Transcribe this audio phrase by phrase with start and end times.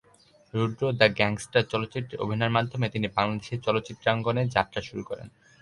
[0.53, 5.27] Rudra the gangster চলচ্চিত্রে অভিনয়ের মাধ্যমে তিনি বাংলাদেশের চলচ্চিত্রাঙ্গনে যাত্রা শুরু করেন।